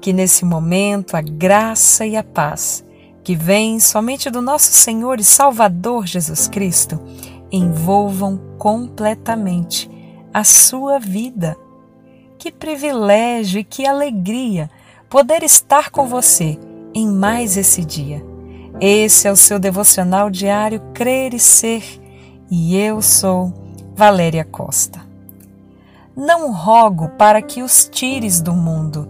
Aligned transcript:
Que 0.00 0.12
nesse 0.12 0.44
momento 0.44 1.16
a 1.16 1.20
graça 1.20 2.06
e 2.06 2.16
a 2.16 2.22
paz 2.22 2.84
que 3.22 3.34
vem 3.34 3.80
somente 3.80 4.30
do 4.30 4.40
nosso 4.40 4.72
Senhor 4.72 5.18
e 5.18 5.24
Salvador 5.24 6.06
Jesus 6.06 6.46
Cristo 6.46 7.00
envolvam 7.50 8.40
completamente 8.56 9.90
a 10.32 10.44
sua 10.44 10.98
vida. 10.98 11.56
Que 12.38 12.52
privilégio 12.52 13.60
e 13.60 13.64
que 13.64 13.84
alegria 13.86 14.70
poder 15.08 15.42
estar 15.42 15.90
com 15.90 16.06
você 16.06 16.58
em 16.94 17.08
mais 17.08 17.56
esse 17.56 17.84
dia. 17.84 18.24
Esse 18.80 19.26
é 19.26 19.32
o 19.32 19.36
seu 19.36 19.58
devocional 19.58 20.30
diário 20.30 20.80
Crer 20.94 21.34
e 21.34 21.40
Ser 21.40 21.82
e 22.50 22.76
eu 22.76 23.02
sou 23.02 23.52
Valéria 23.94 24.44
Costa. 24.44 25.00
Não 26.16 26.52
rogo 26.52 27.08
para 27.18 27.42
que 27.42 27.62
os 27.62 27.88
tires 27.90 28.40
do 28.40 28.52
mundo, 28.52 29.08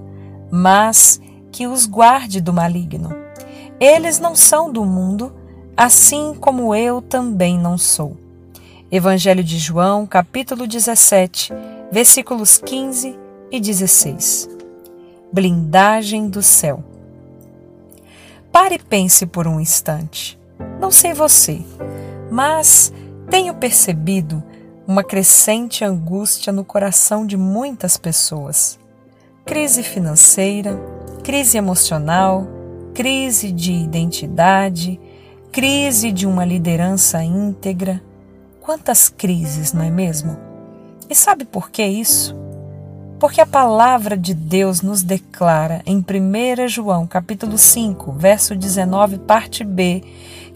mas 0.56 1.20
que 1.52 1.66
os 1.66 1.86
guarde 1.86 2.40
do 2.40 2.52
maligno. 2.52 3.14
Eles 3.78 4.18
não 4.18 4.34
são 4.34 4.72
do 4.72 4.84
mundo, 4.84 5.32
assim 5.76 6.34
como 6.34 6.74
eu 6.74 7.02
também 7.02 7.58
não 7.58 7.76
sou. 7.76 8.16
Evangelho 8.90 9.44
de 9.44 9.58
João, 9.58 10.06
capítulo 10.06 10.66
17, 10.66 11.52
versículos 11.92 12.56
15 12.58 13.18
e 13.50 13.60
16. 13.60 14.48
Blindagem 15.32 16.28
do 16.28 16.42
céu. 16.42 16.82
Pare 18.50 18.76
e 18.76 18.78
pense 18.78 19.26
por 19.26 19.46
um 19.46 19.60
instante. 19.60 20.38
Não 20.80 20.90
sei 20.90 21.12
você, 21.12 21.62
mas 22.30 22.92
tenho 23.28 23.54
percebido 23.54 24.42
uma 24.86 25.04
crescente 25.04 25.84
angústia 25.84 26.52
no 26.52 26.64
coração 26.64 27.26
de 27.26 27.36
muitas 27.36 27.96
pessoas. 27.96 28.78
Crise 29.46 29.84
financeira, 29.84 30.76
crise 31.22 31.56
emocional, 31.56 32.48
crise 32.92 33.52
de 33.52 33.72
identidade, 33.72 34.98
crise 35.52 36.10
de 36.10 36.26
uma 36.26 36.44
liderança 36.44 37.22
íntegra. 37.22 38.02
Quantas 38.60 39.08
crises, 39.08 39.72
não 39.72 39.84
é 39.84 39.88
mesmo? 39.88 40.36
E 41.08 41.14
sabe 41.14 41.44
por 41.44 41.70
que 41.70 41.86
isso? 41.86 42.34
Porque 43.20 43.40
a 43.40 43.46
palavra 43.46 44.16
de 44.16 44.34
Deus 44.34 44.82
nos 44.82 45.04
declara 45.04 45.80
em 45.86 45.98
1 45.98 46.66
João, 46.66 47.06
capítulo 47.06 47.56
5, 47.56 48.10
verso 48.14 48.56
19, 48.56 49.18
parte 49.18 49.62
B, 49.62 50.02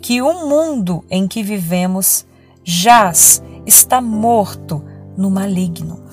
que 0.00 0.20
o 0.20 0.48
mundo 0.48 1.04
em 1.08 1.28
que 1.28 1.44
vivemos 1.44 2.26
jaz 2.64 3.40
está 3.64 4.00
morto 4.00 4.84
no 5.16 5.30
maligno. 5.30 6.10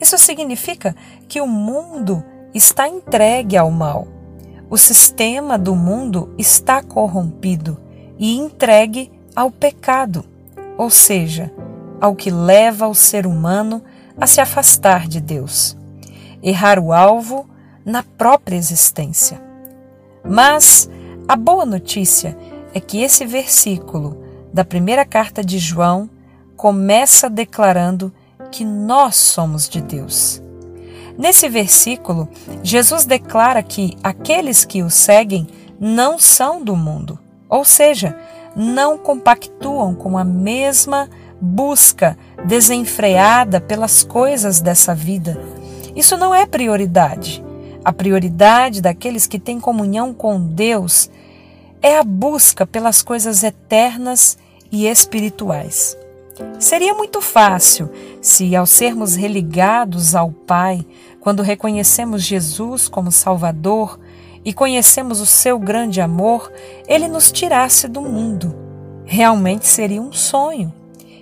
Isso 0.00 0.16
significa 0.16 0.96
que 1.28 1.40
o 1.40 1.46
mundo 1.46 2.24
está 2.54 2.88
entregue 2.88 3.56
ao 3.56 3.70
mal. 3.70 4.08
O 4.68 4.78
sistema 4.78 5.58
do 5.58 5.74
mundo 5.74 6.32
está 6.38 6.82
corrompido 6.82 7.78
e 8.18 8.36
entregue 8.36 9.10
ao 9.34 9.50
pecado, 9.50 10.24
ou 10.78 10.90
seja, 10.90 11.52
ao 12.00 12.14
que 12.14 12.30
leva 12.30 12.88
o 12.88 12.94
ser 12.94 13.26
humano 13.26 13.82
a 14.16 14.26
se 14.26 14.40
afastar 14.40 15.06
de 15.06 15.20
Deus, 15.20 15.76
errar 16.42 16.78
o 16.78 16.92
alvo 16.92 17.48
na 17.84 18.02
própria 18.02 18.56
existência. 18.56 19.40
Mas 20.24 20.88
a 21.26 21.36
boa 21.36 21.66
notícia 21.66 22.36
é 22.72 22.80
que 22.80 23.02
esse 23.02 23.26
versículo 23.26 24.22
da 24.52 24.64
primeira 24.64 25.04
carta 25.04 25.44
de 25.44 25.58
João 25.58 26.08
começa 26.56 27.28
declarando 27.30 28.12
que 28.50 28.64
nós 28.64 29.16
somos 29.16 29.68
de 29.68 29.80
Deus. 29.80 30.42
Nesse 31.16 31.48
versículo, 31.48 32.28
Jesus 32.62 33.04
declara 33.04 33.62
que 33.62 33.96
aqueles 34.02 34.64
que 34.64 34.82
o 34.82 34.90
seguem 34.90 35.46
não 35.78 36.18
são 36.18 36.62
do 36.62 36.76
mundo, 36.76 37.18
ou 37.48 37.64
seja, 37.64 38.16
não 38.56 38.98
compactuam 38.98 39.94
com 39.94 40.18
a 40.18 40.24
mesma 40.24 41.08
busca 41.40 42.16
desenfreada 42.44 43.60
pelas 43.60 44.02
coisas 44.02 44.60
dessa 44.60 44.94
vida. 44.94 45.40
Isso 45.94 46.16
não 46.16 46.34
é 46.34 46.46
prioridade. 46.46 47.42
A 47.84 47.92
prioridade 47.92 48.82
daqueles 48.82 49.26
que 49.26 49.38
têm 49.38 49.58
comunhão 49.58 50.12
com 50.12 50.40
Deus 50.40 51.10
é 51.80 51.96
a 51.96 52.02
busca 52.02 52.66
pelas 52.66 53.02
coisas 53.02 53.42
eternas 53.42 54.36
e 54.70 54.86
espirituais. 54.86 55.96
Seria 56.58 56.94
muito 56.94 57.20
fácil 57.20 57.90
se, 58.20 58.54
ao 58.54 58.66
sermos 58.66 59.16
religados 59.16 60.14
ao 60.14 60.30
Pai, 60.30 60.84
quando 61.20 61.42
reconhecemos 61.42 62.22
Jesus 62.22 62.88
como 62.88 63.10
Salvador 63.10 63.98
e 64.44 64.52
conhecemos 64.52 65.20
o 65.20 65.26
seu 65.26 65.58
grande 65.58 66.00
amor, 66.00 66.52
ele 66.86 67.08
nos 67.08 67.32
tirasse 67.32 67.88
do 67.88 68.02
mundo. 68.02 68.54
Realmente 69.04 69.66
seria 69.66 70.00
um 70.00 70.12
sonho. 70.12 70.72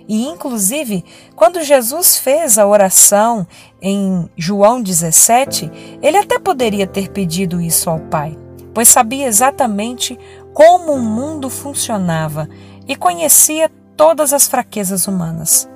E, 0.07 0.25
inclusive, 0.25 1.05
quando 1.35 1.63
Jesus 1.63 2.17
fez 2.17 2.57
a 2.57 2.65
oração 2.65 3.45
em 3.81 4.27
João 4.35 4.81
17, 4.81 5.99
ele 6.01 6.17
até 6.17 6.39
poderia 6.39 6.87
ter 6.87 7.09
pedido 7.09 7.61
isso 7.61 7.89
ao 7.89 7.99
Pai, 7.99 8.35
pois 8.73 8.89
sabia 8.89 9.27
exatamente 9.27 10.17
como 10.53 10.93
o 10.93 11.01
mundo 11.01 11.49
funcionava 11.49 12.49
e 12.87 12.95
conhecia 12.95 13.69
todas 13.95 14.33
as 14.33 14.47
fraquezas 14.47 15.07
humanas. 15.07 15.69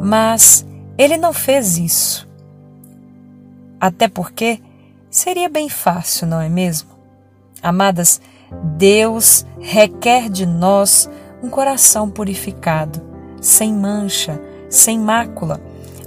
Mas 0.00 0.66
ele 0.96 1.16
não 1.16 1.32
fez 1.32 1.78
isso. 1.78 2.28
Até 3.80 4.08
porque 4.08 4.60
seria 5.10 5.48
bem 5.48 5.68
fácil, 5.68 6.26
não 6.26 6.40
é 6.40 6.48
mesmo? 6.48 6.90
Amadas, 7.62 8.20
Deus 8.76 9.46
requer 9.60 10.28
de 10.28 10.46
nós 10.46 11.08
um 11.42 11.48
coração 11.48 12.10
purificado, 12.10 13.00
sem 13.40 13.72
mancha, 13.72 14.40
sem 14.68 14.98
mácula, 14.98 15.60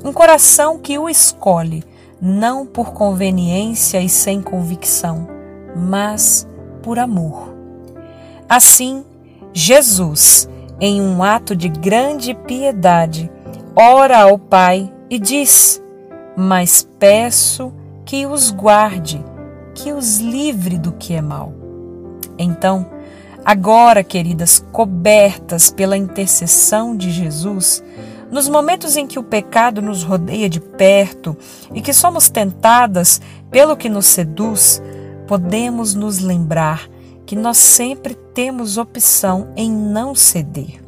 um 0.04 0.12
coração 0.12 0.78
que 0.78 0.98
o 0.98 1.10
escolhe 1.10 1.84
não 2.22 2.66
por 2.66 2.94
conveniência 2.94 4.00
e 4.02 4.08
sem 4.08 4.42
convicção, 4.42 5.28
mas 5.76 6.48
por 6.84 7.00
amor. 7.00 7.56
Assim, 8.48 9.04
Jesus 9.54 10.48
em 10.80 11.02
um 11.02 11.24
ato 11.24 11.56
de 11.56 11.70
grande 11.70 12.34
piedade, 12.34 13.31
ora 13.76 14.22
ao 14.22 14.38
Pai 14.38 14.92
e 15.10 15.20
diz: 15.20 15.82
Mas 16.36 16.88
peço 17.00 17.74
que 18.06 18.26
os 18.26 18.52
guarde, 18.52 19.24
que 19.74 19.94
os 19.94 20.20
livre 20.20 20.78
do 20.78 20.92
que 20.92 21.14
é 21.14 21.22
mal. 21.22 21.54
Então, 22.38 22.86
agora, 23.46 24.04
queridas, 24.04 24.64
cobertas 24.72 25.70
pela 25.72 25.98
intercessão 25.98 26.96
de 26.96 27.12
Jesus, 27.12 27.84
nos 28.32 28.48
momentos 28.48 28.96
em 28.96 29.06
que 29.06 29.20
o 29.20 29.24
pecado 29.24 29.82
nos 29.82 30.04
rodeia 30.04 30.50
de 30.50 30.60
perto 30.60 31.38
e 31.74 31.82
que 31.82 31.94
somos 31.94 32.30
tentadas 32.30 33.20
pelo 33.50 33.76
que 33.76 33.90
nos 33.90 34.06
seduz, 34.06 34.82
podemos 35.28 35.94
nos 35.94 36.20
lembrar 36.20 36.90
que 37.26 37.36
nós 37.36 37.58
sempre 37.58 38.16
temos 38.34 38.78
opção 38.78 39.50
em 39.56 39.72
não 39.72 40.16
ceder. 40.16 40.82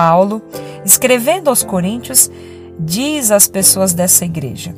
Paulo, 0.00 0.40
escrevendo 0.82 1.50
aos 1.50 1.62
Coríntios, 1.62 2.30
diz 2.78 3.30
às 3.30 3.46
pessoas 3.46 3.92
dessa 3.92 4.24
igreja: 4.24 4.74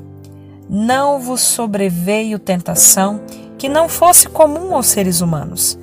Não 0.68 1.20
vos 1.20 1.42
sobreveio 1.42 2.40
tentação 2.40 3.20
que 3.56 3.68
não 3.68 3.88
fosse 3.88 4.28
comum 4.28 4.74
aos 4.74 4.88
seres 4.88 5.20
humanos, 5.20 5.78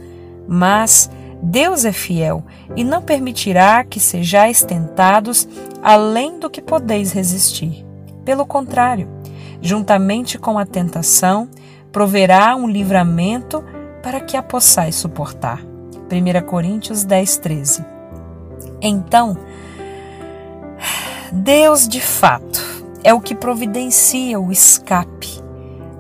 mas 0.46 1.10
Deus 1.42 1.86
é 1.86 1.94
fiel 1.94 2.44
e 2.76 2.84
não 2.84 3.02
permitirá 3.02 3.82
que 3.86 3.98
sejais 3.98 4.62
tentados 4.62 5.48
além 5.82 6.38
do 6.38 6.50
que 6.50 6.62
podeis 6.62 7.14
resistir. 7.14 7.86
Pelo 8.26 8.46
contrário, 8.46 9.08
juntamente 9.62 10.38
com 10.38 10.60
a 10.60 10.66
tentação, 10.66 11.48
proverá 11.94 12.58
um 12.58 12.68
livramento 12.68 13.64
para 14.04 14.20
que 14.20 14.36
a 14.36 14.44
possais 14.44 14.96
suportar. 14.96 15.62
1 16.12 16.46
Coríntios 16.46 17.06
10, 17.06 17.38
13. 17.38 17.99
Então, 18.82 19.38
Deus 21.32 21.88
de 21.88 22.02
fato 22.02 22.60
é 23.04 23.14
o 23.14 23.22
que 23.22 23.36
providencia 23.36 24.40
o 24.40 24.52
escape, 24.52 25.42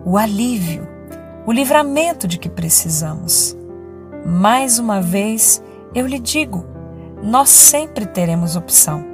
o 0.06 0.18
alívio, 0.18 0.88
o 1.46 1.52
livramento 1.52 2.28
de 2.28 2.38
que 2.38 2.50
precisamos. 2.50 3.56
Mais 4.26 4.80
uma 4.80 5.02
vez, 5.02 5.62
eu 5.94 6.06
lhe 6.06 6.20
digo, 6.20 6.66
nós 7.22 7.50
sempre 7.50 8.06
teremos 8.06 8.56
opção. 8.56 9.06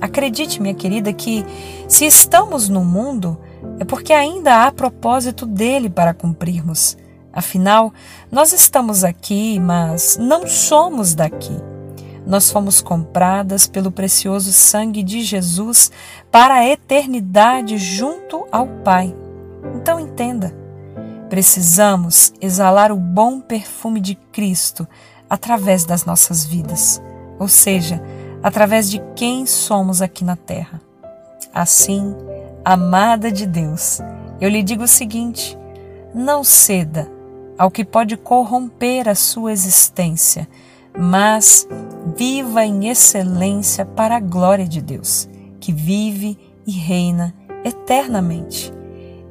Acredite, 0.00 0.60
minha 0.60 0.74
querida, 0.74 1.12
que 1.12 1.44
se 1.88 2.04
estamos 2.04 2.68
no 2.68 2.84
mundo, 2.84 3.38
é 3.78 3.84
porque 3.84 4.12
ainda 4.12 4.64
há 4.64 4.72
propósito 4.72 5.46
dele 5.46 5.88
para 5.88 6.12
cumprirmos. 6.12 6.96
Afinal, 7.32 7.92
nós 8.30 8.52
estamos 8.52 9.02
aqui, 9.02 9.58
mas 9.58 10.16
não 10.20 10.46
somos 10.46 11.14
daqui. 11.14 11.56
Nós 12.26 12.50
fomos 12.50 12.80
compradas 12.80 13.66
pelo 13.66 13.90
precioso 13.90 14.52
sangue 14.52 15.02
de 15.02 15.22
Jesus 15.22 15.90
para 16.30 16.54
a 16.54 16.66
eternidade 16.66 17.76
junto 17.76 18.46
ao 18.50 18.66
Pai. 18.66 19.14
Então 19.76 20.00
entenda, 20.00 20.54
precisamos 21.28 22.32
exalar 22.40 22.90
o 22.90 22.96
bom 22.96 23.40
perfume 23.40 24.00
de 24.00 24.14
Cristo 24.14 24.86
através 25.28 25.84
das 25.84 26.04
nossas 26.04 26.44
vidas, 26.44 27.02
ou 27.38 27.48
seja, 27.48 28.02
através 28.42 28.90
de 28.90 29.02
quem 29.16 29.46
somos 29.46 30.00
aqui 30.00 30.24
na 30.24 30.36
terra. 30.36 30.80
Assim, 31.52 32.14
amada 32.64 33.30
de 33.30 33.46
Deus, 33.46 34.00
eu 34.40 34.48
lhe 34.48 34.62
digo 34.62 34.84
o 34.84 34.88
seguinte: 34.88 35.58
não 36.14 36.44
ceda 36.44 37.10
ao 37.58 37.70
que 37.70 37.84
pode 37.84 38.16
corromper 38.16 39.08
a 39.08 39.14
sua 39.14 39.52
existência, 39.52 40.48
mas 40.96 41.66
viva 42.16 42.64
em 42.64 42.88
excelência 42.88 43.84
para 43.84 44.16
a 44.16 44.20
glória 44.20 44.66
de 44.66 44.80
Deus, 44.80 45.28
que 45.60 45.72
vive 45.72 46.38
e 46.66 46.72
reina 46.72 47.34
eternamente. 47.64 48.72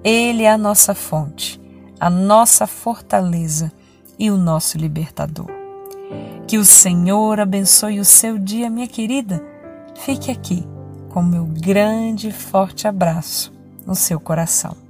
Ele 0.04 0.44
é 0.44 0.52
a 0.52 0.58
nossa 0.58 0.94
fonte, 0.94 1.62
a 2.00 2.10
nossa 2.10 2.68
fortaleza 2.68 3.72
e 4.20 4.30
o 4.30 4.38
nosso 4.38 4.78
libertador. 4.78 5.48
Que 6.48 6.58
o 6.58 6.66
Senhor 6.66 7.40
abençoe 7.40 8.00
o 8.00 8.06
seu 8.06 8.38
dia, 8.38 8.70
minha 8.70 8.88
querida. 8.88 9.44
Fique 9.96 10.30
aqui 10.30 10.68
com 11.10 11.22
meu 11.22 11.46
grande 11.46 12.30
e 12.30 12.32
forte 12.32 12.88
abraço 12.88 13.54
no 13.86 13.96
seu 13.96 14.20
coração. 14.20 14.83